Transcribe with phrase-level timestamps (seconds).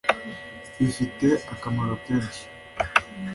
[0.75, 2.41] bibafitiye akamaro kenshi